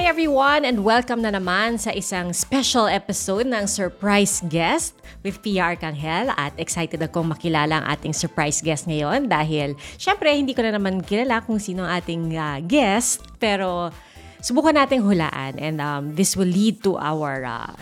[0.00, 5.76] Hi everyone and welcome na naman sa isang special episode ng Surprise Guest with PR
[5.76, 10.80] Kanghel at excited akong makilala ang ating surprise guest ngayon dahil syempre hindi ko na
[10.80, 13.28] naman kilala kung sino ang ating uh, guest.
[13.36, 13.92] Pero
[14.40, 17.76] subukan nating hulaan and um, this will lead to our uh,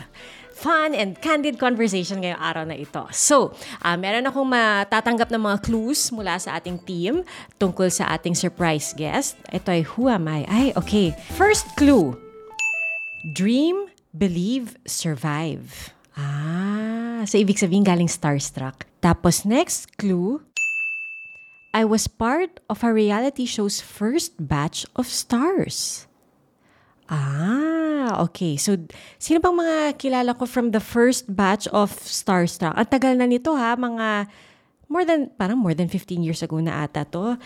[0.58, 3.06] fun and candid conversation ngayong araw na ito.
[3.14, 3.54] So,
[3.86, 7.22] uh, meron akong matatanggap ng mga clues mula sa ating team
[7.62, 9.38] tungkol sa ating surprise guest.
[9.54, 10.42] Ito ay Who Am I?
[10.50, 11.14] Ay, okay.
[11.38, 12.18] First clue.
[13.22, 15.94] Dream, believe, survive.
[16.18, 18.82] Ah, so ibig sabihin galing starstruck.
[18.98, 20.42] Tapos next clue,
[21.70, 26.07] I was part of a reality show's first batch of stars.
[27.08, 28.60] Ah, okay.
[28.60, 28.76] So,
[29.16, 32.76] sino bang mga kilala ko from the first batch of Starstruck?
[32.76, 34.28] Ang tagal na nito ha, mga
[34.92, 37.40] more than, parang more than 15 years ago na ata to.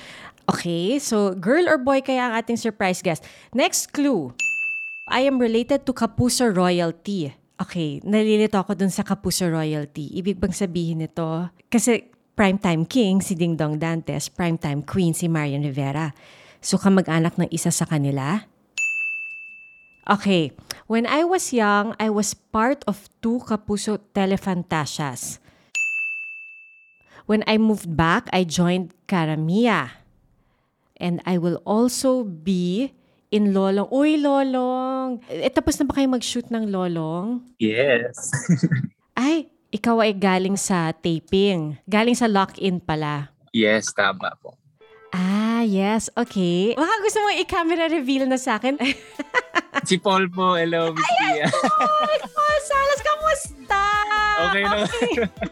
[0.51, 3.23] Okay, so girl or boy kaya ang ating surprise guest.
[3.55, 4.35] Next clue.
[5.07, 7.31] I am related to Kapuso Royalty.
[7.63, 10.11] Okay, nalilito ako dun sa Kapuso Royalty.
[10.19, 11.47] Ibig bang sabihin nito?
[11.71, 16.11] Kasi primetime king si Ding Dong Dantes, primetime queen si Marian Rivera.
[16.59, 18.51] So kamag-anak ng isa sa kanila?
[20.09, 20.53] Okay.
[20.87, 25.39] When I was young, I was part of two Kapuso Telefantasias.
[27.27, 30.03] When I moved back, I joined Karamia.
[30.99, 32.93] And I will also be
[33.31, 33.89] in Lolong.
[33.91, 35.23] Uy, Lolong!
[35.31, 37.43] Eh, tapos na ba kayo mag-shoot ng Lolong?
[37.59, 38.31] Yes.
[39.17, 41.81] Ay, ikaw ay galing sa taping.
[41.89, 43.33] Galing sa lock-in pala.
[43.57, 44.57] yes, tama po.
[45.13, 46.11] Ah, yes.
[46.13, 46.75] Okay.
[46.77, 48.79] Baka gusto mo i-camera reveal na sa akin.
[49.83, 51.49] Si Paul po, hello, Miss Pia.
[51.51, 52.19] Paul!
[52.31, 53.83] Paul Salas, kamusta?
[54.47, 54.79] Okay na.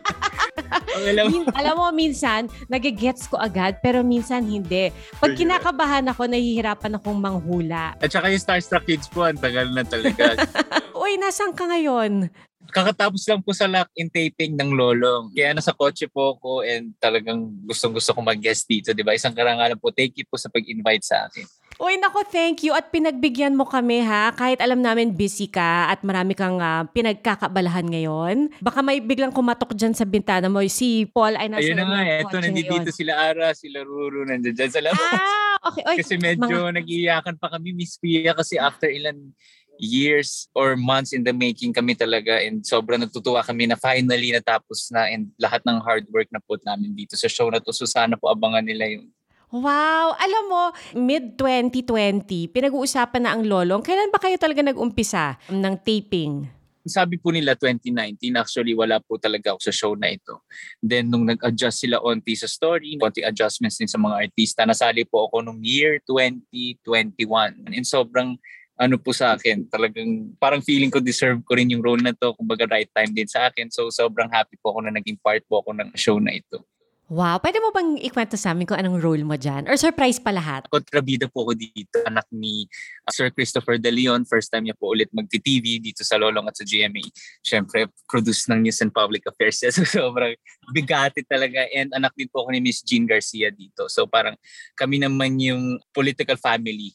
[1.00, 1.26] okay lang.
[1.34, 4.94] Min- alam mo, minsan, nagigets ko agad, pero minsan hindi.
[5.18, 7.98] Pag kinakabahan ako, nahihirapan akong manghula.
[7.98, 10.36] At saka yung Starstruck Kids po, ang tagal na talaga.
[11.02, 12.30] Uy, nasan ka ngayon?
[12.68, 15.32] Kakatapos lang po sa lock-in taping ng Lolong.
[15.32, 19.16] Kaya nasa kotse po ako and talagang gustong-gusto ko mag-guest dito, di ba?
[19.16, 19.88] Isang karangalan po.
[19.88, 21.48] Thank you po sa pag-invite sa akin.
[21.80, 22.76] Uy, nako, thank you.
[22.76, 24.36] At pinagbigyan mo kami, ha?
[24.36, 28.52] Kahit alam namin busy ka at marami kang ah, pinagkakabalahan ngayon.
[28.60, 30.60] Baka may biglang kumatok dyan sa bintana mo.
[30.68, 34.52] Si Paul ay nasa Ayun na nga, ng eto, nandito sila Ara, sila Ruru, nandiyan
[34.52, 35.00] dyan sa labas.
[35.00, 35.82] Ah, okay.
[35.88, 39.32] Oy, kasi medyo nag-iiyakan pa kami, Miss Pia, kasi after ilan
[39.80, 44.92] years or months in the making kami talaga and sobrang natutuwa kami na finally natapos
[44.92, 47.72] na and lahat ng hard work na po namin dito sa show na to.
[47.72, 49.08] So sana po abangan nila yung
[49.50, 50.14] Wow!
[50.14, 50.62] Alam mo,
[50.94, 53.82] mid-2020, pinag-uusapan na ang lolong.
[53.82, 56.46] Kailan ba kayo talaga nag-umpisa ng taping?
[56.88, 60.40] sabi po nila 2019, actually wala po talaga ako sa show na ito.
[60.80, 65.28] Then nung nag-adjust sila onti sa story, konting adjustments din sa mga artista, nasali po
[65.28, 67.68] ako nung year 2021.
[67.68, 68.40] And sobrang
[68.80, 72.32] ano po sa akin, talagang parang feeling ko deserve ko rin yung role na to,
[72.32, 73.68] kumbaga right time din sa akin.
[73.68, 76.64] So sobrang happy po ako na naging part po ako ng show na ito.
[77.10, 77.42] Wow!
[77.42, 79.66] Pwede mo bang ikwento sa amin kung anong role mo dyan?
[79.66, 80.70] Or surprise pa lahat?
[80.70, 81.98] kontrabida po ako dito.
[82.06, 82.70] Anak ni
[83.02, 84.22] uh, Sir Christopher De Leon.
[84.22, 87.02] First time niya po ulit magti-TV dito sa Lolong at sa GMA.
[87.42, 89.58] Siyempre, produce ng News and Public Affairs.
[89.74, 90.38] So, sobrang
[90.70, 91.66] bigati talaga.
[91.74, 93.90] And anak din po ako ni Miss Jean Garcia dito.
[93.90, 94.38] So, parang
[94.78, 96.94] kami naman yung political family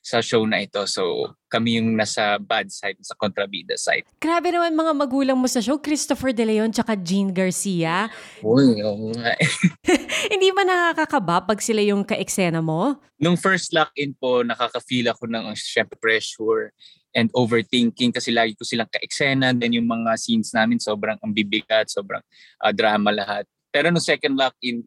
[0.00, 0.80] sa show na ito.
[0.88, 4.08] So, kami yung nasa bad side, sa kontrabida side.
[4.16, 8.08] Grabe naman mga magulang mo sa show, Christopher De Leon tsaka Jean Garcia.
[8.40, 9.36] Uy, oo nga.
[10.32, 12.96] Hindi ba nakakakaba pag sila yung ka-eksena mo?
[13.20, 16.72] Nung first lock-in po, nakaka-feel ako ng syempre pressure
[17.12, 19.52] and overthinking kasi lagi ko silang ka-eksena.
[19.52, 22.24] Then yung mga scenes namin sobrang ambibigat, sobrang
[22.64, 23.44] uh, drama lahat.
[23.68, 24.80] Pero nung second lock-in,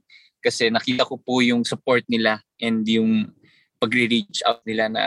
[0.44, 3.32] kasi nakita ko po yung support nila and yung
[3.84, 5.04] pagre-reach out nila na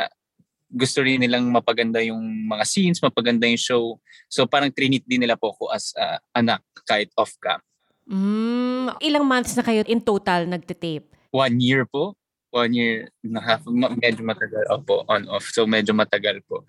[0.68, 2.20] gusto rin nilang mapaganda yung
[2.52, 3.96] mga scenes, mapaganda yung show.
[4.28, 7.64] So parang trinit din nila po ako as uh, anak kahit off-cam.
[8.04, 11.08] Mm, ilang months na kayo in total nagte-tape?
[11.32, 12.12] One year po.
[12.52, 13.64] One year and a half.
[13.66, 14.68] Medyo matagal.
[14.68, 15.48] Opo, on-off.
[15.48, 16.62] So medyo matagal po.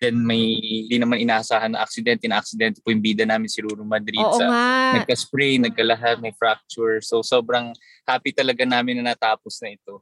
[0.00, 2.20] Then may hindi naman inaasahan na accident.
[2.24, 4.68] Na-accident po yung bida namin si Ruru Madrid Oo sa nga.
[5.00, 7.00] nagka-spray, nagkalahat, may fracture.
[7.00, 7.72] So sobrang
[8.06, 10.00] happy talaga namin na natapos na ito.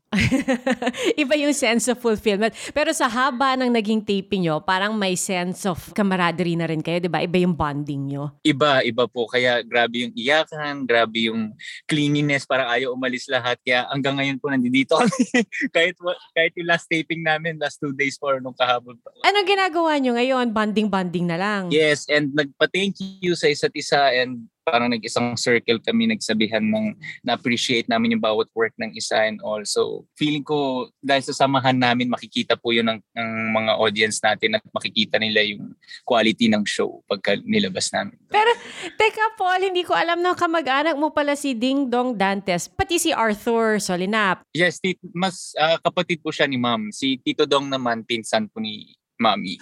[1.23, 2.55] Iba yung sense of fulfillment.
[2.73, 6.99] Pero sa haba ng naging taping nyo, parang may sense of camaraderie na rin kayo,
[7.03, 7.23] di ba?
[7.23, 8.35] Iba yung bonding nyo.
[8.43, 9.29] Iba, iba po.
[9.29, 11.53] Kaya grabe yung iyakan, grabe yung
[11.85, 13.61] cleanliness, parang ayaw umalis lahat.
[13.63, 15.23] Kaya hanggang ngayon po nandito kami.
[15.75, 15.95] kahit,
[16.35, 19.11] kahit yung last taping namin, last two days po nung kahapon pa.
[19.27, 20.51] Ano ginagawa nyo ngayon?
[20.51, 21.63] Banding-banding na lang.
[21.73, 26.93] Yes, and nagpa-thank you sa isa't isa and parang nag-isang circle kami nagsabihan ng
[27.25, 32.13] na-appreciate namin yung bawat work ng isa and also feeling ko dahil sa samahan namin
[32.13, 35.73] makikita po yun ng, ng mga audience natin at makikita nila yung
[36.05, 38.21] quality ng show pagka nilabas namin.
[38.29, 38.53] Pero
[39.01, 43.11] teka Paul, hindi ko alam na kamag-anak mo pala si Ding Dong Dantes, pati si
[43.11, 44.45] Arthur Solinap.
[44.53, 46.93] Yes, tit- mas uh, kapatid po siya ni ma'am.
[46.93, 49.57] Si Tito Dong naman pinsan po ni mami.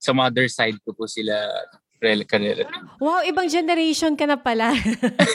[0.00, 1.34] Sa mother side ko po sila
[2.02, 2.22] rel
[3.00, 4.74] Wow, ibang generation ka na pala.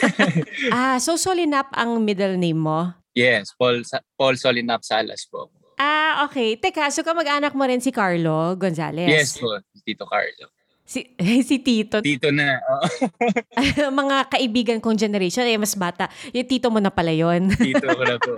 [0.74, 2.92] ah, so Solinap ang middle name mo?
[3.12, 3.82] Yes, Paul
[4.16, 5.50] Paul Solinap Salas po.
[5.80, 6.54] Ah, okay.
[6.54, 9.10] Teka, so kamag-anak mo rin si Carlo Gonzalez?
[9.10, 10.51] Yes po, Tito Carlo.
[10.82, 11.06] Si,
[11.48, 12.02] si Tito.
[12.02, 12.58] Tito na.
[12.58, 12.82] Oh.
[14.02, 16.10] mga kaibigan kong generation, eh, mas bata.
[16.34, 17.54] Yung tito mo na pala yon.
[17.56, 18.34] tito ko na po.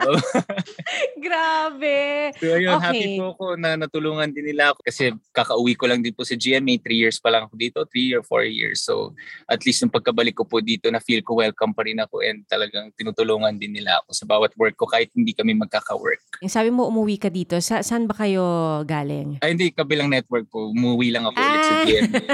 [1.16, 1.96] Grabe.
[2.36, 2.84] So yun, okay.
[2.84, 6.36] happy po ako na natulungan din nila ako kasi kakauwi ko lang din po sa
[6.36, 6.78] GMA.
[6.84, 7.78] Three years pa lang ako dito.
[7.88, 8.84] Three or four years.
[8.84, 9.16] So
[9.48, 12.44] at least yung pagkabalik ko po dito na feel ko welcome pa rin ako and
[12.46, 16.44] talagang tinutulungan din nila ako sa bawat work ko kahit hindi kami magkaka-work.
[16.44, 17.56] Yung sabi mo umuwi ka dito.
[17.64, 18.44] Sa, saan ba kayo
[18.84, 19.40] galing?
[19.40, 20.70] Ay hindi, kabilang network po.
[20.70, 21.48] Umuwi lang ako ah.
[21.48, 22.33] ulit sa GMA.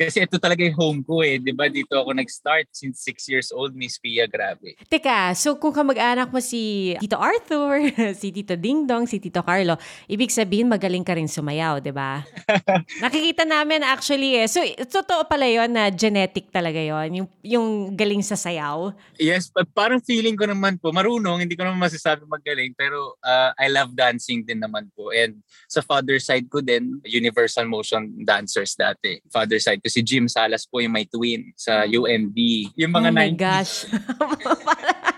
[0.00, 1.36] Kasi ito talaga yung home ko eh.
[1.36, 1.68] Di ba?
[1.68, 4.24] Dito ako nag-start since 6 years old, Miss Pia.
[4.24, 4.72] Grabe.
[4.88, 9.76] Teka, so kung kamag-anak mo si Tito Arthur, si Tito Dingdong, si Tito Carlo,
[10.08, 12.24] ibig sabihin magaling ka rin sumayaw, di ba?
[13.04, 14.48] Nakikita namin actually eh.
[14.48, 18.96] So, totoo pala yon na genetic talaga yon yung, yung galing sa sayaw?
[19.20, 23.68] Yes, parang feeling ko naman po, marunong, hindi ko naman masasabi magaling, pero uh, I
[23.68, 25.12] love dancing din naman po.
[25.12, 29.20] And sa father side ko din, universal motion dancers dati.
[29.28, 32.38] Father side ko si Jim Salas po yung may twin sa UND.
[32.78, 33.38] Yung mga oh my 90s.
[33.38, 33.74] gosh.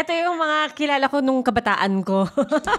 [0.00, 2.24] Ito yung mga kilala ko nung kabataan ko.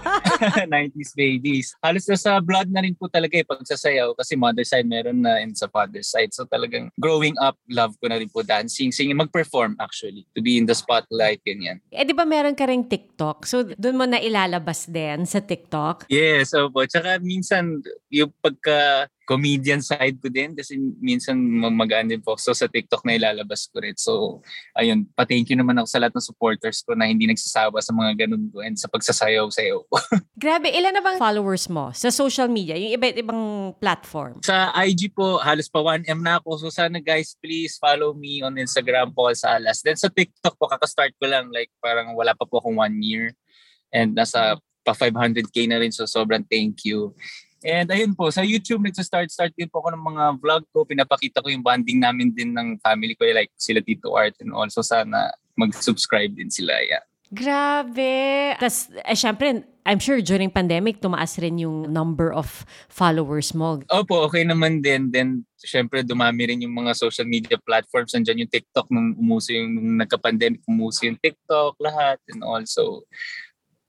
[0.66, 1.78] 90s babies.
[1.80, 5.54] Halos sa blood na rin po talaga eh pagsasayaw kasi mother side meron na and
[5.54, 6.34] sa father side.
[6.34, 10.26] So talagang growing up, love ko na rin po dancing, singing, mag-perform actually.
[10.34, 11.80] To be in the spotlight, ganyan.
[11.94, 13.46] Eh di ba meron ka ring TikTok?
[13.46, 16.10] So doon mo na ilalabas din sa TikTok?
[16.10, 16.84] Yes, opo.
[16.90, 21.36] Tsaka minsan yung pagka comedian side ko din kasi minsan
[21.74, 22.38] magaan din po.
[22.38, 23.98] So sa TikTok na ilalabas ko rin.
[23.98, 24.42] So
[24.78, 28.26] ayun, pa-thank you naman ako sa lahat ng supporters ko na hindi nagsasawa sa mga
[28.26, 29.96] ganun ko and sa pagsasayaw-sayaw ko.
[30.46, 33.44] Grabe, ilan na bang followers mo sa social media, yung iba't ibang
[33.82, 34.46] platform?
[34.46, 36.62] Sa IG po, halos pa 1M na ako.
[36.62, 39.82] So sana guys, please follow me on Instagram, Paul Salas.
[39.82, 41.50] Then sa TikTok po, kakastart ko lang.
[41.50, 43.34] Like parang wala pa po akong one year.
[43.90, 45.90] And nasa pa 500k na rin.
[45.90, 47.18] So sobrang thank you.
[47.66, 50.86] And ayun po, sa YouTube nagsa-start-start din po ako ng mga vlog ko.
[50.86, 54.86] Pinapakita ko yung bonding namin din ng family ko, like sila Tito Art and also
[54.86, 56.78] sana mag-subscribe din sila.
[56.86, 57.02] Yeah.
[57.34, 58.54] Grabe!
[58.62, 63.82] Tapos, eh, syempre, I'm sure during pandemic, tumaas rin yung number of followers mo.
[63.90, 65.10] Opo, okay naman din.
[65.10, 68.14] Then, syempre, dumami rin yung mga social media platforms.
[68.14, 72.22] Nandiyan yung TikTok nung umuso yung nung nagka-pandemic, umuso yung TikTok, lahat.
[72.30, 73.10] And also,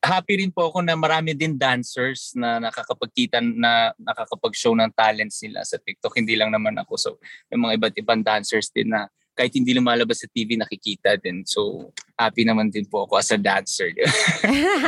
[0.02, 5.66] happy rin po ako na marami din dancers na nakakapagkita na nakakapag-show ng talents nila
[5.66, 6.14] sa TikTok.
[6.16, 6.92] Hindi lang naman ako.
[6.96, 7.10] So,
[7.50, 11.44] may mga iba't ibang dancers din na kahit hindi lumalabas sa TV, nakikita din.
[11.44, 13.92] So, happy naman din po ako as a dancer.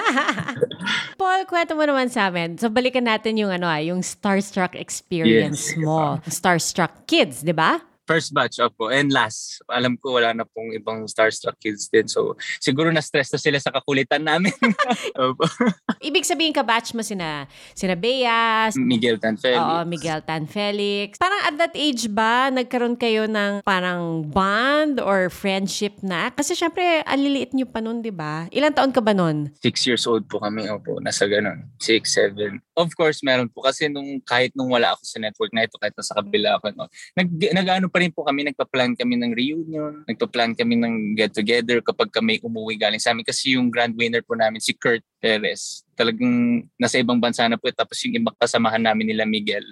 [1.21, 2.57] Paul, kwento mo naman sa amin.
[2.57, 5.85] So, balikan natin yung ano ah, yung Starstruck experience yes.
[5.85, 6.17] mo.
[6.25, 7.77] Starstruck Kids, di ba?
[8.09, 8.89] First batch, opo.
[8.89, 12.09] And last, alam ko wala na pong ibang starstruck kids din.
[12.09, 14.57] So, siguro na-stress na sila sa kakulitan namin.
[15.21, 15.45] opo.
[16.01, 17.45] Ibig sabihin ka batch mo sina,
[17.77, 19.61] sina Bea, Miguel Tan Felix.
[19.61, 21.21] Oo, Miguel Tan Felix.
[21.21, 26.33] Parang at that age ba, nagkaroon kayo ng parang bond or friendship na?
[26.33, 28.49] Kasi syempre, aliliit nyo pa nun, di ba?
[28.57, 29.53] Ilang taon ka ba nun?
[29.61, 30.97] Six years old po kami, opo.
[31.05, 31.69] Nasa ganun.
[31.77, 32.65] Six, seven.
[32.73, 33.61] Of course, meron po.
[33.69, 36.89] Kasi nung, kahit nung wala ako sa network na ito, kahit nasa kabila ako, no,
[37.13, 42.09] nag, nag pa rin po kami, nagpa-plan kami ng reunion, nagpa-plan kami ng get-together kapag
[42.11, 43.27] kami umuwi galing sa amin.
[43.27, 47.71] Kasi yung grand winner po namin, si Kurt Perez, talagang nasa ibang bansa na po.
[47.71, 49.67] Tapos yung ibang kasamahan namin nila Miguel,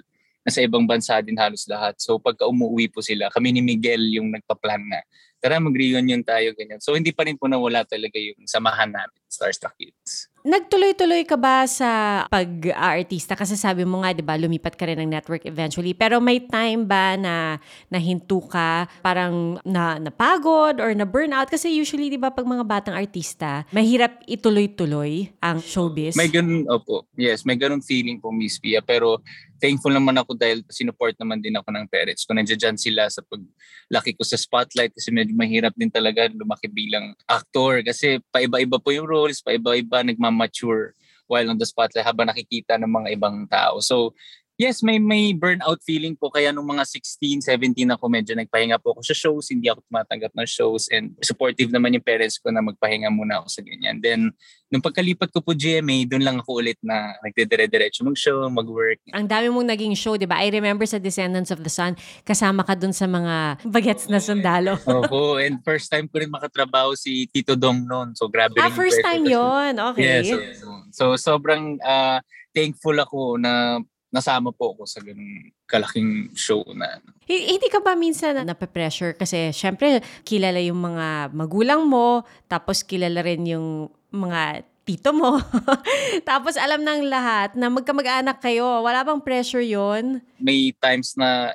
[0.47, 1.99] nasa ibang bansa din halos lahat.
[1.99, 5.03] So pagka umuwi po sila, kami ni Miguel yung nagpa-plan na,
[5.43, 6.79] tara mag-reunion tayo, ganyan.
[6.79, 10.31] So hindi pa rin po nawala talaga yung samahan namin, Starstruck Kids.
[10.47, 13.35] Nagtuloy-tuloy ka ba sa pag-artista?
[13.35, 15.91] Kasi sabi mo nga, di ba, lumipat ka rin ng network eventually.
[15.91, 17.59] Pero may time ba na
[17.91, 21.51] nahinto ka, parang na, napagod or na-burnout?
[21.51, 26.15] Kasi usually, di ba, pag mga batang artista, mahirap ituloy-tuloy ang showbiz.
[26.15, 27.03] May ganun, opo.
[27.19, 28.79] Yes, may ganun feeling po, Miss Pia.
[28.79, 29.19] Pero
[29.59, 32.31] thankful naman ako dahil sinuport naman din ako ng parents ko.
[32.37, 37.81] Nandiyan sila sa paglaki ko sa spotlight kasi medyo mahirap din talaga lumaki bilang actor
[37.81, 40.93] kasi paiba-iba po yung roles, paiba-iba nagmam mature
[41.25, 43.81] while on the spotlight habang nakikita ng mga ibang tao.
[43.81, 44.13] So,
[44.57, 48.97] Yes, may may burnout feeling po kaya nung mga 16, 17 ako medyo nagpahinga po
[48.97, 52.65] ako sa shows, hindi ako tumatanggap ng shows and supportive naman yung parents ko na
[52.65, 54.01] magpahinga muna ako sa ganyan.
[54.01, 54.33] Then
[54.73, 58.97] nung pagkalipat ko po GMA, doon lang ako ulit na nagdedire-diretso mag-show, mag-work.
[59.13, 60.41] Ang dami mong naging show, 'di ba?
[60.41, 61.93] I remember sa Descendants of the Sun,
[62.25, 64.73] kasama ka dun sa mga bagets na sundalo.
[64.89, 68.17] Opo, and first time ko rin makatrabaho si Tito Dong noon.
[68.17, 68.73] So grabe ah, rin.
[68.73, 70.01] first time yon Okay.
[70.01, 72.25] Yeah, so, so, so sobrang uh,
[72.57, 76.99] thankful ako na nasama po ako sa ganung kalaking show na.
[76.99, 77.11] ano.
[77.27, 83.43] Hindi ka ba minsan nape-pressure kasi syempre kilala yung mga magulang mo, tapos kilala rin
[83.43, 85.35] yung mga tito mo.
[86.29, 88.79] tapos alam ng lahat na magkamag-anak kayo.
[88.87, 90.23] Wala bang pressure yon?
[90.39, 91.51] May times na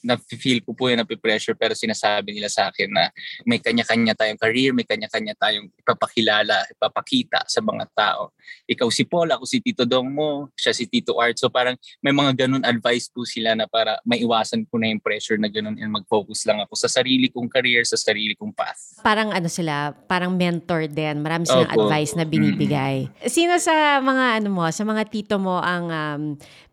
[0.00, 3.08] na-feel ko po yung napipressure pero sinasabi nila sa akin na
[3.44, 8.32] may kanya-kanya tayong career, may kanya-kanya tayong ipapakilala, ipapakita sa mga tao.
[8.66, 11.36] Ikaw si Paul, ako si Tito Dong mo, siya si Tito Art.
[11.36, 15.36] So parang may mga ganun advice po sila na para maiwasan ko na yung pressure
[15.36, 19.00] na ganun and mag-focus lang ako sa sarili kong career, sa sarili kong path.
[19.04, 21.20] Parang ano sila, parang mentor din.
[21.20, 21.86] Marami silang Opo.
[21.86, 23.06] advice na binibigay.
[23.06, 23.28] Mm-hmm.
[23.28, 26.22] Sino sa mga ano mo, sa mga tito mo ang um,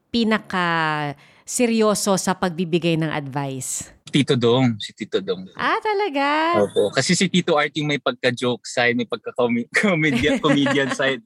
[0.10, 1.13] pinaka
[1.48, 3.96] seryoso sa pagbibigay ng advice?
[4.12, 5.48] Tito Dong, si Tito Dong.
[5.56, 6.60] Ah, talaga?
[6.63, 6.92] Opo.
[6.92, 11.24] Kasi si Tito Art yung may pagka-joke side, may pagka-comedian comedian side.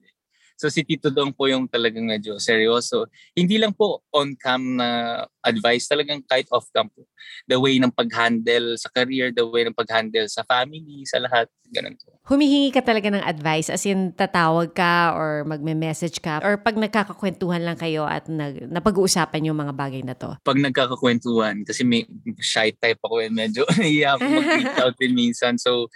[0.62, 3.10] So si Tito Dong po yung talagang medyo seryoso.
[3.34, 4.88] Hindi lang po on-cam na
[5.42, 7.02] advice, talagang kahit off-cam po.
[7.50, 11.98] The way ng pag-handle sa career, the way ng pag-handle sa family, sa lahat, ganun
[11.98, 12.14] po.
[12.30, 17.66] Humihingi ka talaga ng advice, as in tatawag ka or magme-message ka or pag nagkakakwentuhan
[17.66, 20.38] lang kayo at nag, napag-uusapan yung mga bagay na to?
[20.46, 22.06] Pag nagkakakwentuhan, kasi may
[22.38, 25.58] shy type ako eh, medyo nahiya ako mag-reach out din minsan.
[25.58, 25.90] So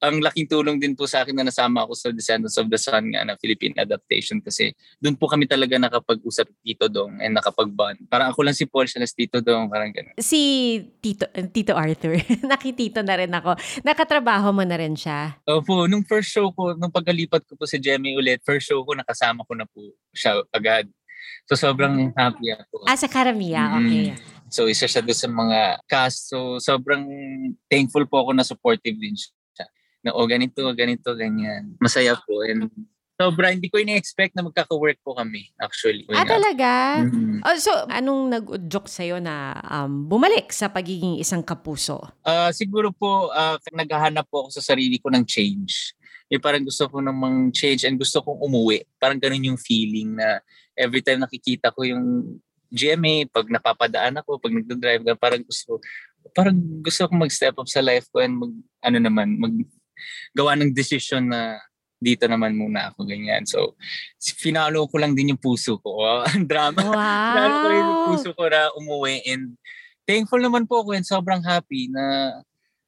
[0.00, 3.12] ang laking tulong din po sa akin na nasama ako sa Descendants of the Sun
[3.12, 8.08] nga na Philippine adaptation kasi doon po kami talaga nakapag-usap Tito Dong and nakapag-bond.
[8.08, 10.16] Parang ako lang si Paul, siya na si Tito Dong, parang gano'n.
[10.16, 10.40] Si
[11.04, 12.16] Tito, Tito Arthur,
[12.50, 13.60] nakitito na rin ako.
[13.84, 15.36] Nakatrabaho mo na rin siya?
[15.44, 18.96] Opo, nung first show ko, nung pagkalipat ko po si Jemmy ulit, first show ko
[18.96, 19.84] nakasama ko na po
[20.16, 20.88] siya agad.
[21.44, 22.88] So sobrang happy ako.
[22.88, 23.84] Ah, sa Karamia, mm-hmm.
[23.84, 24.06] okay.
[24.48, 26.32] So isa siya doon sa mga cast.
[26.32, 27.04] So sobrang
[27.68, 29.30] thankful po ako na supportive din siya
[30.00, 31.76] na oh ganito, ganito, ganyan.
[31.80, 32.72] Masaya po and
[33.20, 36.08] sobra hindi ko ina-expect na magkaka-work po kami actually.
[36.08, 37.04] Ah, talaga?
[37.04, 37.44] Mm-hmm.
[37.44, 42.00] Oh, so, anong nag-joke sa'yo na um, bumalik sa pagiging isang kapuso?
[42.24, 45.92] Uh, siguro po, uh, naghahanap po ako sa sarili ko ng change.
[46.32, 48.88] Yung parang gusto ko namang change and gusto kong umuwi.
[48.96, 50.40] Parang ganun yung feeling na
[50.72, 52.38] every time nakikita ko yung
[52.70, 55.76] GMA, pag napapadaan ako, pag nagdo-drive ka, parang gusto
[56.36, 58.52] parang gusto kong mag-step up sa life ko and mag,
[58.84, 59.54] ano naman, mag
[60.34, 61.58] gawa ng decision na
[62.00, 63.44] dito naman muna ako ganyan.
[63.44, 63.76] So,
[64.40, 66.00] finalo ko lang din yung puso ko.
[66.00, 66.80] Oh, ang drama.
[66.80, 66.96] Wow.
[67.36, 69.54] Finalo ko yung puso ko na umuwi and
[70.08, 72.34] thankful naman po ako and sobrang happy na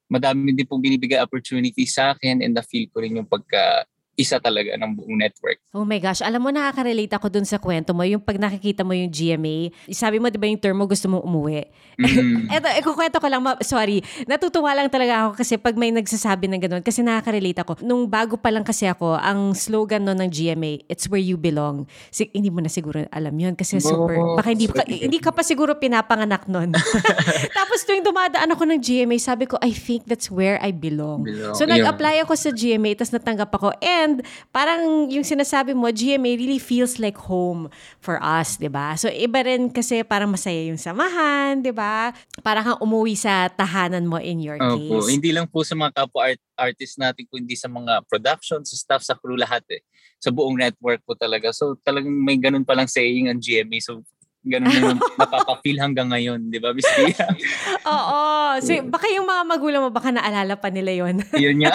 [0.09, 4.77] madami din pong binibigay opportunity sa akin and na-feel ko rin yung pagka isa talaga
[4.77, 5.57] ng buong network.
[5.73, 8.93] Oh my gosh, alam mo nakaka-relate ako dun sa kwento mo, yung pag nakikita mo
[8.93, 11.65] yung GMA, sabi mo 'di ba yung term mo gusto mong umuwi.
[11.97, 12.45] Mm.
[12.61, 16.61] Eto, ikukwento ko lang, ma- sorry, natutuwa lang talaga ako kasi pag may nagsasabi ng
[16.61, 17.81] ganun, kasi nakaka-relate ako.
[17.81, 21.89] Nung bago pa lang kasi ako, ang slogan no ng GMA, it's where you belong.
[22.13, 25.33] Si, hindi mo na siguro alam yun kasi super, oh, baka hindi ka, hindi ka
[25.33, 26.77] pa siguro pinapanganak nun.
[27.59, 31.25] Tapos tuwing dumadaan ako ng GMA, sabi ko, I think that's where I belong.
[31.25, 31.57] belong.
[31.57, 33.73] So nag-apply ako sa GMA, tapos natanggap ako.
[33.81, 37.71] And And parang yung sinasabi mo, GMA really feels like home
[38.03, 38.99] for us, di ba?
[38.99, 42.11] So iba rin kasi parang masaya yung samahan, di ba?
[42.43, 44.91] Parang kang umuwi sa tahanan mo in your case.
[44.91, 45.07] Opo.
[45.07, 49.03] Hindi lang po sa mga kapwa art artist natin, kundi sa mga production, sa staff,
[49.03, 49.83] sa crew, lahat eh.
[50.23, 51.51] Sa buong network po talaga.
[51.51, 53.83] So talagang may ganun palang saying ang GMA.
[53.83, 54.07] So
[54.43, 57.31] ganun na napapafeel hanggang ngayon, di ba, Miss Tia?
[57.95, 58.21] Oo.
[58.59, 61.73] So, baka yung mga magulang mo, baka naalala pa nila yon Yun nga.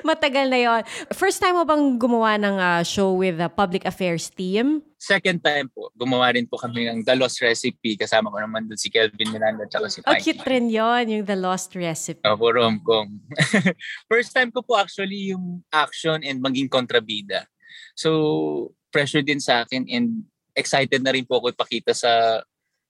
[0.00, 0.82] Matagal na yon.
[1.12, 4.80] First time mo bang gumawa ng uh, show with the public affairs team?
[4.96, 5.92] Second time po.
[5.92, 8.00] Gumawa rin po kami ng The Lost Recipe.
[8.00, 10.08] Kasama ko naman doon si Kelvin Miranda at si Mike.
[10.08, 12.24] Oh, cute rin yun, yung The Lost Recipe.
[12.24, 13.20] Opo, rom-com.
[14.10, 17.44] First time ko po actually yung action and maging kontrabida.
[17.92, 20.24] So, pressure din sa akin and
[20.56, 22.42] excited na rin po ako ipakita sa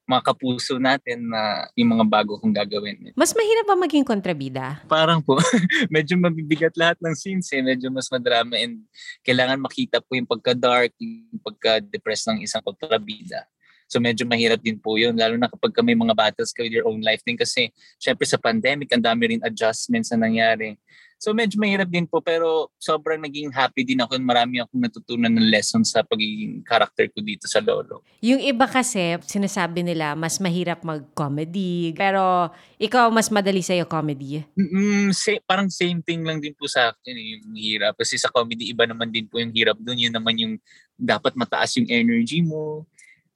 [0.06, 3.10] mga kapuso natin na yung mga bago kong gagawin.
[3.18, 4.78] Mas mahirap ba maging kontrabida?
[4.86, 5.34] Parang po.
[5.94, 7.58] medyo mabibigat lahat ng scenes eh.
[7.58, 8.86] Medyo mas madrama and
[9.26, 13.50] kailangan makita po yung pagka-dark, yung pagka-depressed ng isang kontrabida.
[13.86, 16.86] So medyo mahirap din po yun, lalo na kapag may mga battles ka with your
[16.90, 17.70] own life din kasi
[18.02, 20.74] syempre sa pandemic, ang dami rin adjustments na nangyari.
[21.16, 25.48] So medyo mahirap din po pero sobrang naging happy din ako marami akong natutunan ng
[25.48, 28.04] lessons sa pagiging character ko dito sa Lolo.
[28.20, 31.96] Yung iba kasi, sinasabi nila, mas mahirap mag-comedy.
[31.96, 34.44] Pero ikaw, mas madali sa'yo comedy.
[34.60, 37.96] Mm, say, parang same thing lang din po sa akin eh, yung hirap.
[37.96, 39.96] Kasi sa comedy, iba naman din po yung hirap doon.
[39.96, 40.54] Yun naman yung
[41.00, 42.84] dapat mataas yung energy mo.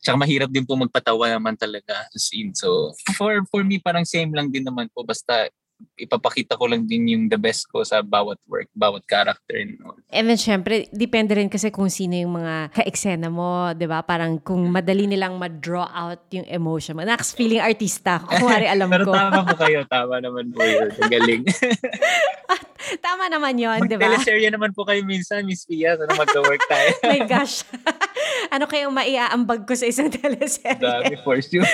[0.00, 2.56] Tsaka mahirap din po magpatawa naman talaga as in.
[2.56, 5.04] So, for, for me, parang same lang din naman po.
[5.04, 5.52] Basta
[5.96, 9.56] ipapakita ko lang din yung the best ko sa bawat work, bawat character.
[9.56, 9.96] And, all.
[10.12, 14.04] and then, syempre, depende rin kasi kung sino yung mga ka-eksena mo, di ba?
[14.04, 17.04] Parang kung madali nilang ma-draw out yung emotion mo.
[17.04, 18.20] Next, feeling artista.
[18.20, 19.12] Kung alam Pero ko.
[19.12, 19.80] Pero tama po kayo.
[19.88, 20.88] Tama naman po yun.
[21.08, 21.42] Galing.
[23.04, 24.08] tama naman yun, di ba?
[24.08, 25.96] Mag-teleserye naman po kayo minsan, Miss Pia.
[25.96, 26.90] Sana magka-work tayo.
[27.10, 27.64] My gosh.
[28.54, 30.80] ano kayong maiaambag ko sa isang teleserye?
[30.80, 31.66] Dami, for sure.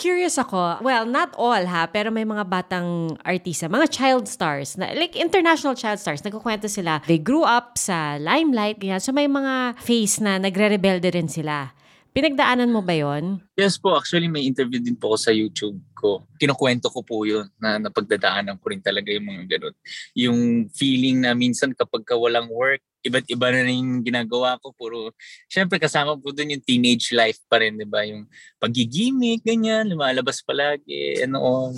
[0.00, 0.80] Curious ako.
[0.80, 5.76] Well, not all ha, pero may mga batang artista, mga child stars, na, like international
[5.76, 7.04] child stars, nagkukwento sila.
[7.04, 9.02] They grew up sa limelight, ganyan.
[9.02, 11.76] So may mga face na nagre-rebelde rin sila.
[12.10, 13.38] Pinagdaanan mo ba yon?
[13.54, 16.26] Yes po, actually may interview din po ako sa YouTube ko.
[16.42, 19.74] Kinukwento ko po yun na napagdadaanan ko rin talaga yung mga ganun.
[20.18, 20.40] Yung
[20.74, 24.74] feeling na minsan kapag ka walang work, iba't iba na rin ginagawa ko.
[24.74, 25.14] Puro,
[25.46, 28.02] syempre kasama po dun yung teenage life pa rin, di ba?
[28.02, 28.26] Yung
[28.58, 31.70] pagigimik, ganyan, lumalabas palagi, and all.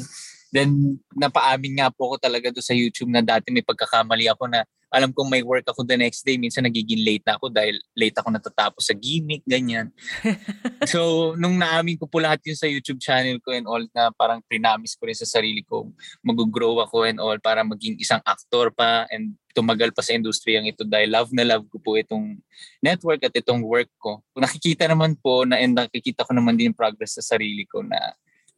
[0.49, 4.65] Then, napaamin nga po ako talaga do sa YouTube na dati may pagkakamali ako na
[4.93, 8.13] alam kong may work ako the next day, minsan nagiging late na ako dahil late
[8.21, 9.89] ako natatapos sa gimmick, ganyan.
[10.93, 14.45] so, nung naamin ko po lahat yun sa YouTube channel ko and all, na parang
[14.45, 15.89] prinamis ko rin sa sarili ko,
[16.21, 20.85] mag-grow ako and all para maging isang actor pa and tumagal pa sa industriyang ito
[20.85, 22.41] dahil love na love ko po itong
[22.81, 24.21] network at itong work ko.
[24.37, 27.97] Nakikita naman po na and nakikita ko naman din yung progress sa sarili ko na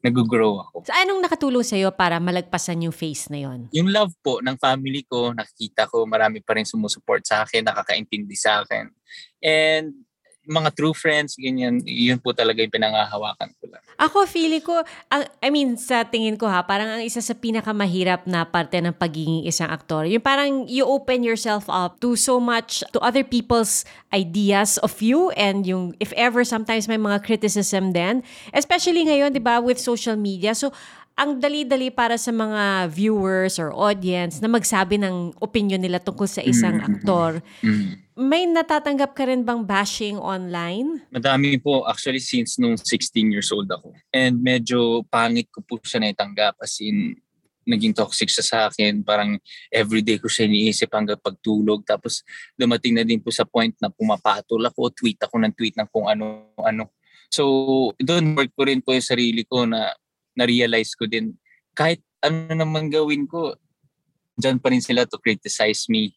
[0.04, 0.84] nag-grow ako.
[0.84, 3.72] So, anong nakatulong sa'yo para malagpasan yung phase na yon?
[3.72, 8.36] Yung love po ng family ko, nakikita ko marami pa rin sumusuport sa akin, nakakaintindi
[8.36, 8.92] sa akin.
[9.40, 10.03] And
[10.44, 13.80] mga true friends, ganyan, yun po talaga yung pinangahawakan ko lang.
[13.94, 14.82] Ako, feeling ko,
[15.40, 19.46] I mean, sa tingin ko ha, parang ang isa sa pinakamahirap na parte ng pagiging
[19.46, 24.76] isang aktor, yung parang you open yourself up to so much, to other people's ideas
[24.82, 28.20] of you, and yung, if ever, sometimes may mga criticism din,
[28.50, 30.52] especially ngayon, di ba, with social media.
[30.58, 30.74] So,
[31.14, 36.42] ang dali-dali para sa mga viewers or audience na magsabi ng opinion nila tungkol sa
[36.42, 36.90] isang mm-hmm.
[36.90, 37.38] aktor.
[37.62, 37.90] Mm-hmm.
[38.18, 41.06] May natatanggap ka rin bang bashing online?
[41.14, 43.94] Madami po actually since nung 16 years old ako.
[44.10, 47.18] And medyo pangit ko po siya naitanggap as in
[47.62, 49.06] naging toxic siya sa akin.
[49.06, 49.38] Parang
[49.70, 51.86] everyday ko siya iniisip hanggang pagtulog.
[51.86, 52.26] Tapos
[52.58, 56.10] dumating na din po sa point na pumapatol ako, tweet ako ng tweet ng kung
[56.10, 56.90] ano-ano.
[57.30, 57.42] So
[57.98, 59.90] doon work ko rin po yung sarili ko na
[60.34, 61.34] na-realize ko din,
[61.74, 63.54] kahit ano naman gawin ko,
[64.38, 66.14] dyan pa rin sila to criticize me.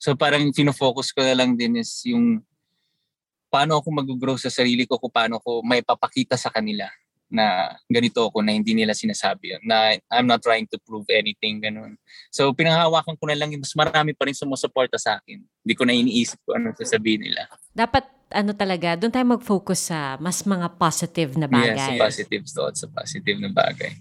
[0.00, 2.40] So parang fino-focus ko na lang din is yung
[3.52, 6.88] paano ako mag-grow sa sarili ko, kung paano ko may papakita sa kanila
[7.32, 11.64] na ganito ako na hindi nila sinasabi yun, na I'm not trying to prove anything,
[11.64, 11.96] ganun.
[12.28, 15.40] So pinanghawakan ko na lang, mas marami pa rin sumusuporta sa akin.
[15.40, 17.48] Hindi ko na iniisip ko ano sasabihin nila.
[17.72, 21.96] Dapat ano talaga, doon tayo mag-focus sa mas mga positive na bagay.
[21.96, 23.92] Yes, positive thoughts, sa positive na bagay.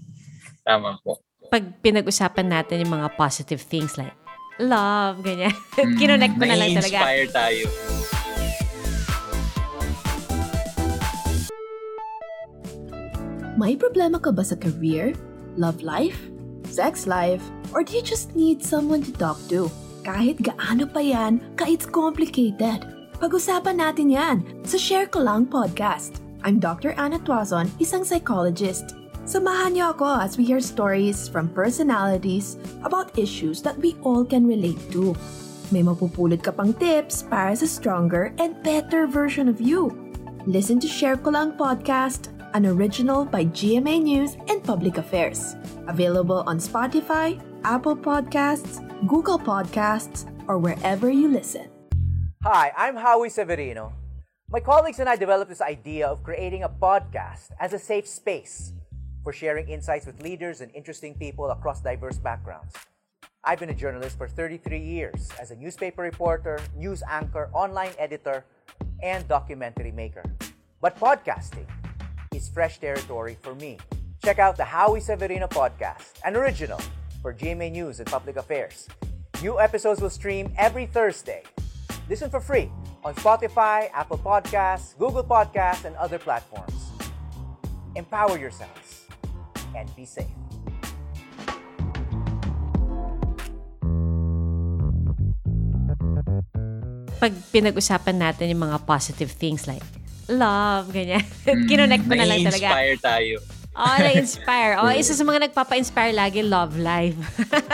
[0.63, 1.19] Tama po.
[1.51, 4.15] Pag pinag-usapan natin yung mga positive things like
[4.57, 5.51] love, ganyan.
[5.81, 6.97] Mm, Kinonect mo na lang talaga.
[7.01, 7.65] inspire tayo.
[13.59, 15.13] May problema ka ba sa career,
[15.59, 16.17] love life,
[16.65, 17.43] sex life,
[17.75, 19.67] or do you just need someone to talk to?
[20.01, 22.81] Kahit gaano pa yan, ka it's complicated
[23.21, 26.25] pag-usapan natin yan sa Share Ko Lang Podcast.
[26.41, 26.97] I'm Dr.
[26.97, 28.97] Anna Tuazon, isang psychologist.
[29.29, 34.49] Samahan niyo ako as we hear stories from personalities about issues that we all can
[34.49, 35.13] relate to.
[35.69, 39.93] May mapupulot ka pang tips para sa stronger and better version of you.
[40.49, 45.53] Listen to Share Ko Lang Podcast, an original by GMA News and Public Affairs.
[45.85, 51.70] Available on Spotify, Apple Podcasts, Google Podcasts, or wherever you listen.
[52.43, 53.93] Hi, I'm Howie Severino.
[54.49, 58.73] My colleagues and I developed this idea of creating a podcast as a safe space
[59.23, 62.73] for sharing insights with leaders and interesting people across diverse backgrounds.
[63.43, 68.43] I've been a journalist for 33 years as a newspaper reporter, news anchor, online editor,
[69.03, 70.23] and documentary maker.
[70.81, 71.67] But podcasting
[72.33, 73.77] is fresh territory for me.
[74.25, 76.81] Check out the Howie Severino podcast, an original
[77.21, 78.87] for GMA News and Public Affairs.
[79.43, 81.43] New episodes will stream every Thursday
[82.11, 82.67] Listen for free
[83.07, 86.91] on Spotify, Apple Podcasts, Google Podcasts, and other platforms.
[87.95, 89.07] Empower yourselves
[89.71, 90.27] and be safe.
[97.23, 99.87] Pag pinag-usapan natin yung mga positive things like
[100.27, 101.23] love, ganyan.
[101.71, 102.67] Kinonect mo na lang talaga.
[102.75, 103.39] inspire tayo.
[103.71, 104.75] Oh, na-inspire.
[104.83, 107.15] Oh, isa sa mga nagpapa-inspire lagi, love life.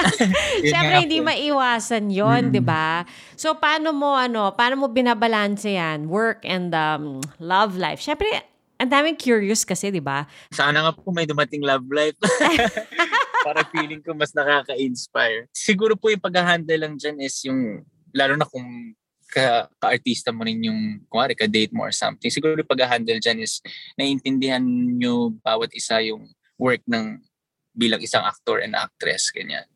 [0.62, 3.02] Siyempre, hindi maiwasan yon di ba?
[3.34, 6.06] So, paano mo, ano, paano mo binabalanse yan?
[6.06, 7.98] Work and um, love life.
[7.98, 8.30] Siyempre,
[8.78, 10.30] ang daming curious kasi, di ba?
[10.54, 12.14] Sana nga po may dumating love life.
[13.48, 15.50] Para feeling ko mas nakaka-inspire.
[15.50, 17.82] Siguro po yung pag-handle lang dyan is yung,
[18.14, 18.94] lalo na kung
[19.28, 22.32] ka, ka-artista mo rin yung, kumari, ka-date mo or something.
[22.32, 23.60] Siguro pag-handle dyan is
[24.00, 27.20] naiintindihan nyo bawat isa yung work ng
[27.78, 29.68] bilang isang actor and actress, ganyan.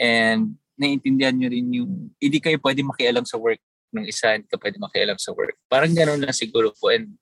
[0.00, 3.60] And naiintindihan nyo rin yung, hindi kayo pwede makialam sa work
[3.92, 5.60] ng isa, hindi ka pwede makialam sa work.
[5.68, 6.88] Parang gano'n lang siguro po.
[6.88, 7.20] And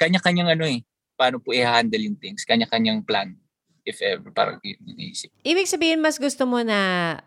[0.00, 0.80] kanya-kanyang ano eh,
[1.18, 3.36] paano po i-handle yung things, kanya-kanyang plan
[3.84, 5.28] if ever, parang yun iniisip.
[5.42, 7.18] Ibig sabihin, mas gusto mo na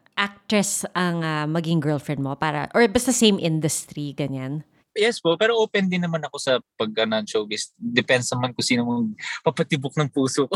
[0.45, 4.61] actress ang ah, maging girlfriend mo para, or basta same industry, ganyan.
[4.95, 7.75] Yes po, pero open din naman ako sa pag uh, showbiz.
[7.75, 9.11] Depends naman kung sino mong
[9.43, 10.55] papatibok ng puso ko.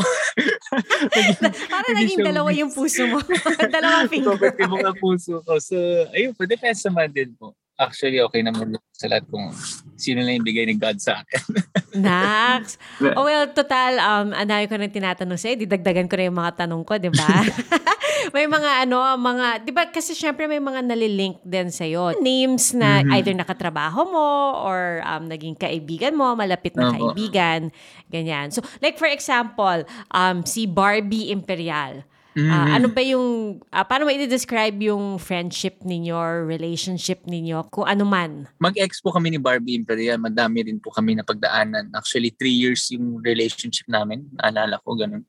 [1.84, 2.60] Hindi naging dalawa showbiz.
[2.64, 3.18] yung puso mo.
[3.76, 4.40] Dalawang finger.
[4.40, 5.60] papatibok ng puso ko.
[5.60, 5.76] So,
[6.16, 7.52] ayun po, depends naman din po.
[7.80, 9.48] Actually, okay naman sa lahat kung
[9.96, 11.40] sino lang yung bigay ni God sa akin.
[12.04, 12.76] Nax.
[13.16, 15.56] Oh well, total, um, dami ko nang tinatanong sa'yo.
[15.64, 17.40] Didagdagan ko na yung mga tanong ko, di ba?
[18.36, 22.20] may mga ano, mga, di ba kasi syempre may mga nalilink din sa'yo.
[22.20, 23.16] Names na Mhm.
[23.16, 24.28] either nakatrabaho mo
[24.60, 27.72] or um, naging kaibigan mo, malapit na kaibigan.
[28.12, 28.52] Ganyan.
[28.52, 32.04] So, like for example, um, si Barbie Imperial.
[32.46, 32.72] Ah, Mhm.
[32.78, 33.26] ano ba yung,
[33.68, 38.46] ah, paano mo i-describe yung friendship ninyo or relationship ninyo kung ano man?
[38.56, 40.16] Mag-ex po kami ni Barbie Imperial.
[40.16, 41.90] Madami rin po kami na pagdaanan.
[41.92, 44.24] Actually, three years yung relationship namin.
[44.38, 45.26] Naalala ko, ganun.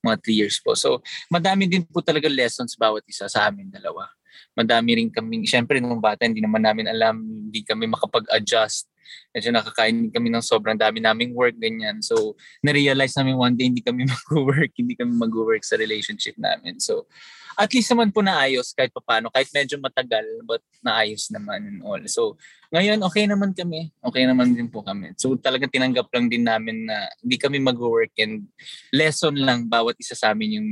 [0.00, 0.72] Mga three years po.
[0.78, 4.08] So, madami din po talaga lessons bawat isa sa amin dalawa.
[4.54, 8.86] Madami rin kami, syempre nung bata, hindi naman namin alam, hindi kami makapag-adjust.
[9.32, 12.00] Medyo nakakain kami ng sobrang dami naming work, ganyan.
[12.00, 16.78] So, na-realize namin one day hindi kami mag-work, hindi kami mag-work sa relationship namin.
[16.78, 17.06] So,
[17.54, 22.02] at least naman po naayos kahit papano, kahit medyo matagal, but naayos naman and all.
[22.10, 22.34] So,
[22.74, 23.94] ngayon, okay naman kami.
[24.02, 25.14] Okay naman din po kami.
[25.14, 28.50] So, talagang tinanggap lang din namin na hindi kami mag-work and
[28.90, 30.68] lesson lang bawat isa sa amin yung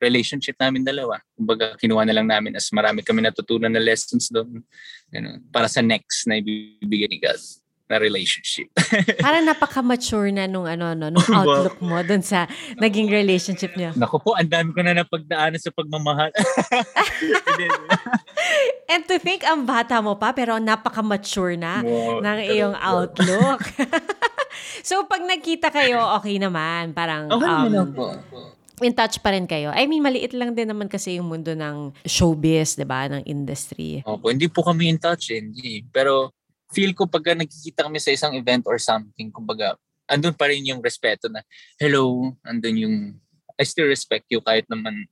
[0.00, 1.20] relationship namin dalawa.
[1.36, 4.64] Kumbaga, kinuha na lang namin as marami kami natutunan na lessons doon.
[5.12, 7.38] Ganun, para sa next na ibibigay ni God
[7.90, 8.70] na relationship.
[9.26, 11.42] Parang napaka-mature na nung ano no, nung Wow.
[11.42, 12.46] outlook mo dun sa
[12.78, 13.90] naging relationship niyo.
[13.98, 16.30] Naku po, ang dami ko na napagdaanan sa pagmamahal.
[18.94, 22.90] And to think ang bata mo pa pero napaka-mature na Wow, ng iyong talaga.
[22.94, 23.60] outlook.
[24.88, 28.06] so pag nagkita kayo, okay naman, parang Okay um, naman po.
[28.80, 29.70] In touch pa rin kayo.
[29.72, 34.00] I mean, maliit lang din naman kasi yung mundo ng showbiz, 'di ba, ng industry.
[34.04, 35.84] Opo, hindi po kami in touch, eh, hindi.
[35.88, 36.32] Pero
[36.70, 39.74] feel ko pagka nagkikita kami sa isang event or something, kumbaga,
[40.10, 41.42] andun pa rin yung respeto na,
[41.78, 42.96] hello, andun yung,
[43.58, 45.06] I still respect you kahit naman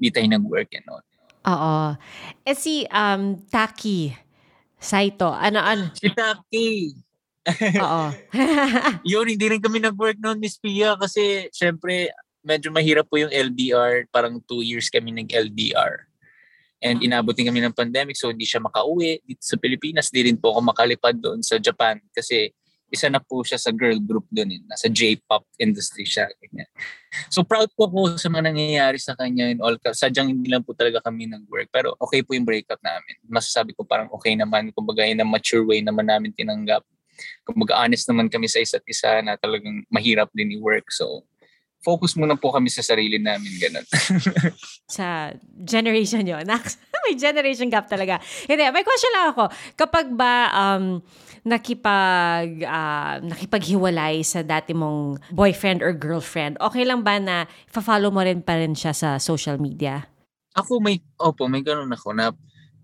[0.00, 1.04] hindi tayo nag-work and all.
[1.42, 1.76] Oo.
[2.42, 4.10] Eh si um, Taki
[4.82, 5.84] Saito, ano ano?
[6.00, 6.68] Si Taki,
[7.84, 8.04] Oo.
[9.12, 12.10] yun, hindi rin kami nag-work noon, Miss Pia, kasi syempre,
[12.42, 14.06] medyo mahirap po yung LDR.
[14.10, 16.06] Parang two years kami nag-LDR.
[16.82, 20.10] And inabot din kami ng pandemic, so hindi siya makauwi dito sa Pilipinas.
[20.10, 22.50] Di rin po ako makalipad doon sa Japan kasi
[22.92, 24.52] isa na po siya sa girl group doon.
[24.52, 24.60] Eh.
[24.68, 26.28] Nasa J-pop industry siya.
[26.36, 26.68] Ganyan.
[27.32, 29.72] So proud po ako sa mga nangyayari sa kanya and all.
[29.80, 31.72] Sadyang hindi lang po talaga kami nag-work.
[31.72, 33.16] Pero okay po yung breakup namin.
[33.24, 34.68] Masasabi ko parang okay naman.
[34.76, 36.84] Kumbaga in a mature way naman namin tinanggap.
[37.48, 40.92] Kumbaga honest naman kami sa isa't isa na talagang mahirap din i-work.
[40.92, 41.24] So
[41.82, 43.50] focus muna po kami sa sarili namin.
[43.58, 43.86] Ganun.
[44.96, 45.34] sa
[45.66, 46.22] generation.
[46.22, 48.22] Nak- may generation gap talaga.
[48.46, 49.44] Hindi, may question lang ako.
[49.74, 51.02] Kapag ba um,
[51.42, 58.22] nakipag, ah, nakipaghiwalay sa dati mong boyfriend or girlfriend, okay lang ba na follow mo
[58.22, 60.06] rin pa rin siya sa social media?
[60.54, 62.30] Ako may, opo, may ganun ako na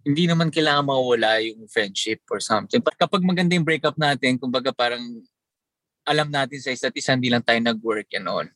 [0.03, 2.81] hindi naman kailangan mawala yung friendship or something.
[2.81, 5.05] But kapag maganda yung breakup natin, kumbaga parang
[6.09, 8.49] alam natin sa isa't isa, hindi lang tayo nag-work and all.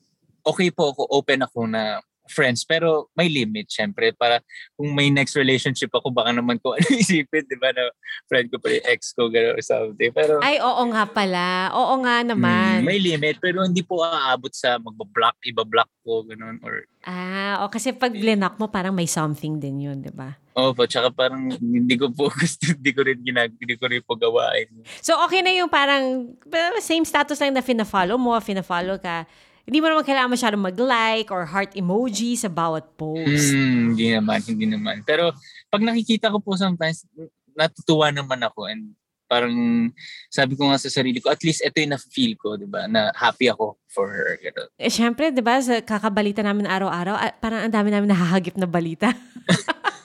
[0.42, 4.14] Okay po ako, open ako na friends, pero may limit, syempre.
[4.14, 4.38] Para
[4.72, 7.90] kung may next relationship ako, baka naman ko ano isipin, di ba, na
[8.26, 10.11] friend ko pa yung ex ko, gano'n or something.
[10.11, 11.70] Pero, Ay, oo nga pala.
[11.74, 12.81] Oo nga naman.
[12.81, 16.62] mm, may limit, pero hindi po aabot sa magba-block, iba-block ko, gano'n.
[16.62, 20.38] Or, Ah, o kasi pag blinak mo, parang may something din yun, di ba?
[20.52, 24.05] oh, po, tsaka parang hindi ko po gusto, hindi ko rin ginag, hindi ko rin
[24.05, 24.68] po gawain.
[25.02, 26.37] So, okay na yung parang
[26.78, 29.26] same status lang na fina-follow mo, fina-follow ka.
[29.62, 33.55] Hindi mo naman kailangan masyadong mag-like or heart emoji sa bawat post.
[33.55, 35.07] Hmm, hindi naman, hindi naman.
[35.07, 35.31] Pero
[35.70, 37.07] pag nakikita ko po sometimes,
[37.55, 38.98] natutuwa naman ako and
[39.33, 39.88] parang
[40.29, 42.85] sabi ko nga sa sarili ko, at least ito yung na-feel ko, di ba?
[42.85, 44.37] Na happy ako for her.
[44.37, 44.68] Ganun.
[44.77, 48.68] Eh, syempre, di ba, sa kakabalita namin araw-araw, ah, parang ang dami namin nahahagip na
[48.68, 49.16] balita.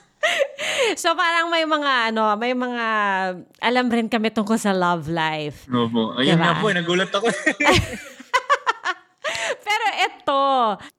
[1.02, 2.86] so, parang may mga, ano, may mga,
[3.60, 5.68] alam rin kami tungkol sa love life.
[5.68, 6.16] No po.
[6.16, 6.48] Ayun Diba?
[6.48, 7.28] nga po, nagulat ako.
[9.68, 10.40] Pero ito,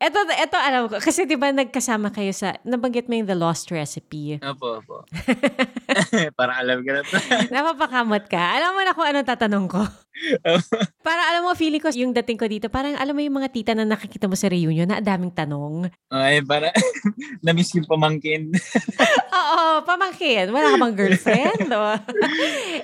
[0.02, 3.70] ito, ito alam ko, kasi di ba nagkasama kayo sa, nabanggit mo yung The Lost
[3.70, 4.42] Recipe.
[4.42, 4.98] Opo, opo.
[6.40, 7.16] Para alam ka na to.
[7.54, 8.40] Napapakamot ka.
[8.40, 9.82] Alam mo na kung anong tatanong ko.
[11.08, 13.72] Parang alam mo, feeling ko yung dating ko dito, parang alam mo yung mga tita
[13.74, 15.90] na nakikita mo sa reunion na daming tanong.
[16.12, 16.70] Ay, para
[17.46, 18.52] na-miss yung pamangkin.
[19.40, 20.52] Oo, pamangkin.
[20.52, 21.68] Wala ka bang girlfriend?
[21.72, 21.96] O?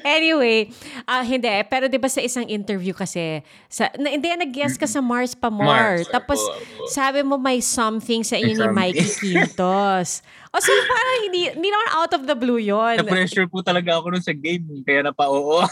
[0.07, 0.71] anyway,
[1.05, 1.51] ah hindi.
[1.67, 5.51] Pero di ba sa isang interview kasi, sa, na, hindi, nag-guest ka sa Mars pa
[5.51, 5.67] more.
[6.01, 6.89] Mars, Tapos, opo, opo.
[6.89, 10.23] sabi mo may something sa inyo ni Mikey Quintos.
[10.55, 12.95] O so parang hindi, hindi naman out of the blue yon.
[13.03, 14.63] Na-pressure po talaga ako nun sa game.
[14.87, 15.67] Kaya napa-oo.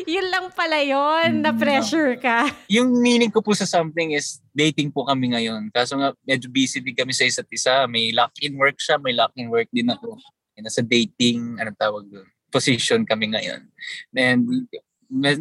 [0.14, 2.48] Yun lang pala yon na pressure ka.
[2.70, 5.68] yung meaning ko po sa something is dating po kami ngayon.
[5.74, 7.84] Kaso nga, medyo busy din kami sa isa't isa.
[7.86, 10.16] May lock-in work siya, may lock-in work din ako.
[10.60, 13.64] Nasa dating, anong tawag doon, position kami ngayon.
[14.12, 14.68] And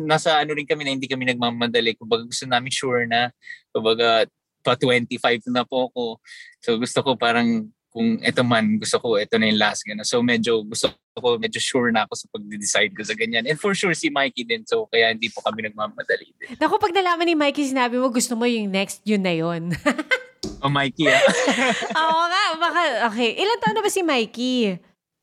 [0.07, 1.99] nasa ano rin kami na hindi kami nagmamadali.
[1.99, 3.29] Kumbaga gusto namin sure na,
[3.69, 4.25] kumbaga
[4.63, 6.03] pa 25 na po ako.
[6.63, 9.81] So gusto ko parang kung eto man, gusto ko, eto na yung last.
[9.85, 10.05] Gana.
[10.05, 13.49] So medyo gusto ko, medyo sure na ako sa pag-decide ko sa ganyan.
[13.49, 14.63] And for sure, si Mikey din.
[14.63, 16.55] So kaya hindi po kami nagmamadali din.
[16.55, 19.73] Naku, pag nalaman ni Mikey, sinabi mo gusto mo yung next, yun na yun.
[20.59, 21.23] Oh, Mikey, ah.
[22.03, 23.31] Oo nga, baka, okay.
[23.39, 24.75] Ilan taon na ba si Mikey?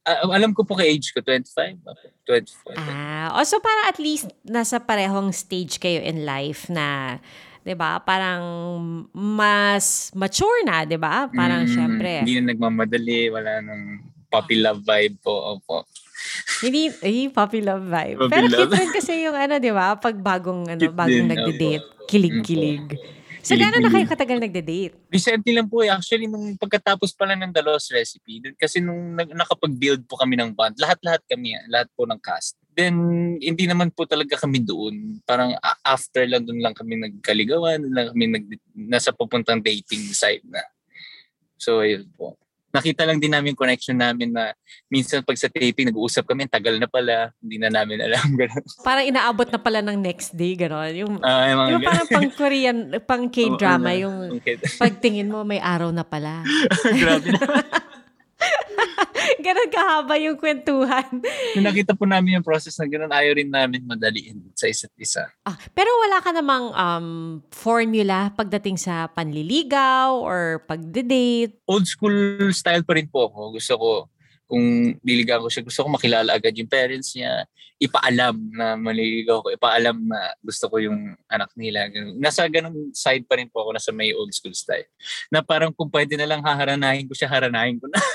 [0.07, 1.83] Ah, alam ko po kay age ko, 25.
[1.83, 2.79] Okay, 25.
[2.79, 7.19] Ah, o so parang at least nasa parehong stage kayo in life na
[7.66, 7.99] 'di ba?
[7.99, 8.42] Parang
[9.11, 11.27] mas mature na, 'di ba?
[11.27, 12.11] Parang Mm, syempre.
[12.23, 15.59] Hindi na nagmamadali, wala nang puppy love vibe po.
[15.59, 15.83] Opo.
[16.64, 18.16] Hindi, ay, puppy love vibe.
[18.23, 18.59] Puppy Pero love.
[18.71, 19.99] cute rin kasi yung ano, 'di ba?
[19.99, 22.87] Pag bagong ano, Cute bagong nagde-date, kilig-kilig.
[23.46, 24.98] So gaano na kayo katagal nagde-date?
[25.06, 25.90] Recently lang po eh.
[25.94, 30.35] Actually, nung pagkatapos pala ng The Lost Recipe, dun, kasi nung nag- nakapag-build po kami
[30.35, 32.59] ng band, lahat-lahat kami, ah, lahat po ng cast.
[32.74, 32.98] Then,
[33.38, 35.22] hindi naman po talaga kami doon.
[35.22, 35.54] Parang
[35.87, 40.66] after lang doon lang kami nagkaligawan, doon lang kami nag, nasa pupuntang dating side na.
[41.54, 42.35] So, ayun po.
[42.76, 44.52] Nakita lang din namin yung connection namin na
[44.86, 48.26] minsan pag sa taping, nag-uusap kami, tagal na pala, hindi na namin alam.
[48.40, 48.64] Ganun.
[48.84, 50.92] Parang inaabot na pala ng next day, gano'n.
[50.92, 52.76] Yung, Ah, yung parang pang Korean,
[53.08, 54.60] pang K-drama, Oo, yung Okay.
[54.76, 56.44] pagtingin mo may araw na pala.
[57.02, 57.40] Grabe na.
[59.44, 61.22] Ganon kahaba yung kwentuhan.
[61.56, 65.26] Nung nakita po namin yung process na gano'n, ayaw rin namin madaliin sa isa't isa.
[65.46, 67.09] Ah, pero wala ka namang um,
[67.50, 71.59] formula pagdating sa panliligaw or pagde-date.
[71.66, 73.59] Old school style pa rin po ako.
[73.59, 73.90] Gusto ko,
[74.46, 77.44] kung liligaw ko siya, gusto ko makilala agad yung parents niya,
[77.76, 81.90] ipaalam na maliligaw ko, ipaalam na gusto ko yung anak nila.
[82.16, 84.87] Nasa ganun side pa rin po ako, nasa may old school style.
[85.28, 88.00] Na parang kung pwede na lang haharanahin ko siya, haranahin ko na.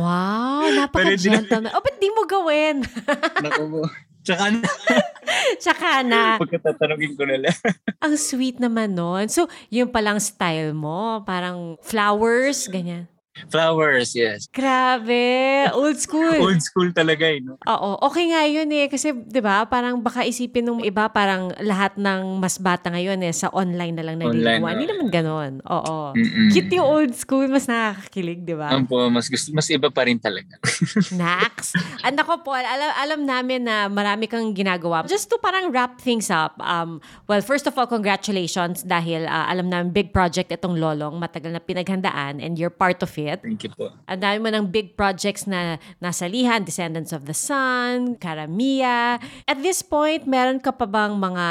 [0.00, 1.70] Wow, napaka-gentleman.
[1.74, 2.82] Oh, ba't di mo gawin?
[3.44, 3.82] Naku mo.
[4.20, 4.68] Tsaka na,
[5.62, 7.56] Tsaka na, pagkatatanungin ko na lang.
[8.04, 9.28] ang sweet naman nun.
[9.32, 11.24] So, yun palang style mo.
[11.24, 13.08] Parang flowers, ganyan.
[13.48, 14.50] Flowers, yes.
[14.52, 16.36] Grabe, old school.
[16.50, 17.56] Old school talaga eh, no?
[17.64, 18.90] Oo, okay nga yun eh.
[18.90, 23.30] Kasi, di ba, parang baka isipin ng iba, parang lahat ng mas bata ngayon eh,
[23.30, 24.66] sa online na lang Online naliligawan.
[24.66, 24.72] na.
[24.74, 25.52] Hindi naman ganon.
[25.62, 25.96] Oo.
[26.18, 26.50] Mm-mm.
[26.50, 28.74] Cute yung old school, mas nakakakilig, di ba?
[28.74, 30.58] Ano po, mas, gusto, mas iba pa rin talaga.
[31.14, 31.76] Nax.
[32.02, 35.06] And ako po, alam, alam namin na marami kang ginagawa.
[35.06, 36.98] Just to parang wrap things up, um,
[37.30, 41.62] well, first of all, congratulations dahil ah, alam namin big project itong Lolong, matagal na
[41.62, 43.29] pinaghandaan and you're part of it.
[43.38, 43.94] Thank you po.
[44.10, 49.22] Ang dami mo ng big projects na nasalihan, Descendants of the Sun, Karamia.
[49.46, 51.46] At this point, meron ka pa bang mga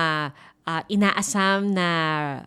[0.69, 1.87] uh, inaasam na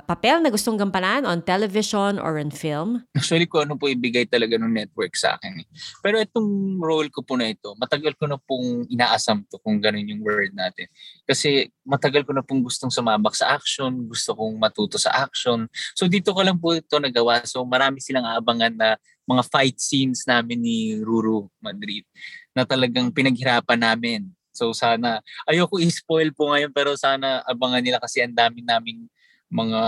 [0.06, 3.02] papel na gustong gampanan on television or on film?
[3.18, 5.66] Actually, kung ano po ibigay talaga ng network sa akin.
[5.66, 5.66] Eh.
[5.98, 10.06] Pero itong role ko po na ito, matagal ko na pong inaasam to kung ganun
[10.06, 10.86] yung word natin.
[11.26, 15.66] Kasi matagal ko na pong gustong sumabak sa action, gusto kong matuto sa action.
[15.98, 17.42] So dito ko lang po ito nagawa.
[17.42, 18.94] So marami silang aabangan na
[19.26, 22.06] mga fight scenes namin ni Ruru Madrid
[22.52, 24.28] na talagang pinaghirapan namin.
[24.52, 29.08] So sana, ayoko i-spoil po ngayon pero sana abangan nila kasi ang dami naming
[29.52, 29.82] mga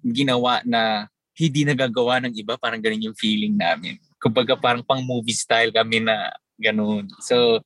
[0.00, 2.60] ginawa na hindi nagagawa ng iba.
[2.60, 3.96] Parang ganun yung feeling namin.
[4.20, 7.08] Kumbaga parang pang movie style kami na ganun.
[7.24, 7.64] So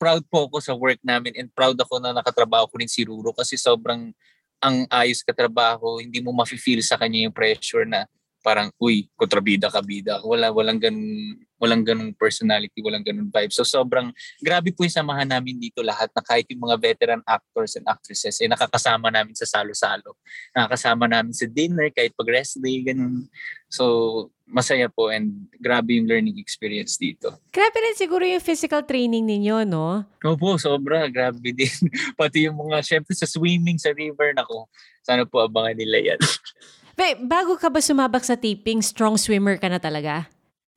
[0.00, 3.36] proud po ako sa work namin and proud ako na nakatrabaho ko rin si Ruro
[3.36, 4.12] kasi sobrang
[4.60, 8.04] ang ayos katrabaho, hindi mo mafe-feel sa kanya yung pressure na
[8.40, 10.20] parang uy, kontrabida ka bida.
[10.24, 13.52] Wala walang ganun walang ganung personality, walang ganung vibe.
[13.52, 14.08] So sobrang
[14.40, 18.40] grabe po yung samahan namin dito lahat na kahit yung mga veteran actors and actresses
[18.40, 20.16] eh nakakasama namin sa salo-salo.
[20.56, 23.28] Nakakasama namin sa dinner kahit pag rest day ganun.
[23.68, 27.30] So masaya po and grabe yung learning experience dito.
[27.54, 30.02] Grabe rin siguro yung physical training ninyo, no?
[30.26, 31.06] Opo, sobra.
[31.06, 31.70] Grabe din.
[32.18, 34.66] Pati yung mga, syempre sa swimming sa river, nako,
[35.06, 36.20] sana po abangan nila yan.
[37.00, 40.28] Be, bago ka ba sumabak sa taping, strong swimmer ka na talaga?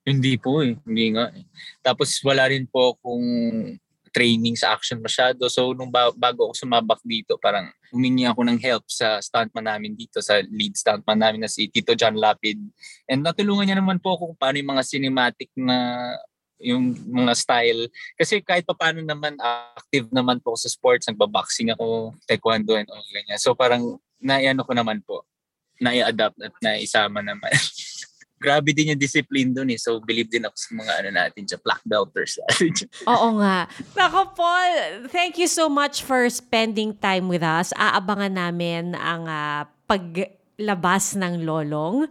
[0.08, 0.80] Hindi po eh.
[0.88, 1.44] Hindi nga eh.
[1.84, 3.28] Tapos wala rin po akong
[4.16, 5.52] training sa action masyado.
[5.52, 10.00] So nung ba- bago ako sumabak dito, parang humingi ako ng help sa stuntman namin
[10.00, 12.56] dito, sa lead stuntman namin na si Tito John Lapid.
[13.04, 15.76] And natulungan niya naman po ako kung paano yung mga cinematic na
[16.64, 17.92] yung mga style.
[18.16, 19.36] Kasi kahit pa paano naman
[19.76, 23.36] active naman po ako sa sports, nagbaboxing ako, taekwondo and all ganyan.
[23.44, 25.28] So parang naiano ko naman po
[25.84, 27.52] na-adapt at na-isama naman.
[28.44, 29.80] Grabe din yung discipline doon eh.
[29.80, 32.36] So, believe din ako sa mga ano natin sa black belters.
[33.14, 33.72] Oo nga.
[33.96, 37.72] Nako, Paul, thank you so much for spending time with us.
[37.80, 42.04] Aabangan namin ang uh, paglabas ng Lolong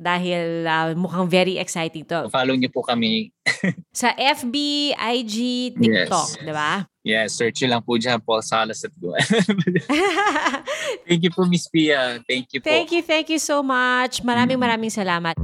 [0.00, 2.32] dahil uh, mukhang very exciting to.
[2.32, 3.28] Follow niyo po kami.
[3.92, 4.56] sa FB,
[4.96, 5.36] IG,
[5.76, 6.44] TikTok, yes.
[6.48, 6.88] di ba?
[7.04, 9.20] Yes, search nyo lang po dyan, Paul Salas at Gwen.
[11.06, 12.24] thank you po, Miss Pia.
[12.24, 12.72] Thank you po.
[12.72, 14.24] Thank you, thank you so much.
[14.24, 14.88] Maraming mm-hmm.
[14.88, 15.36] maraming salamat.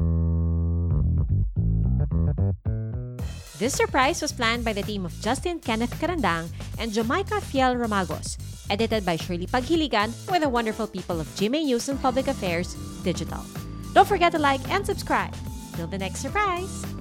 [3.61, 6.49] This surprise was planned by the team of Justin Kenneth Carandang
[6.81, 8.41] and Jamaica Fiel Romagos,
[8.73, 12.73] edited by Shirley Paghiligan with the wonderful people of GMA News and Public Affairs
[13.05, 13.45] Digital.
[13.93, 15.37] Don't forget to like and subscribe.
[15.77, 17.00] Till the next surprise!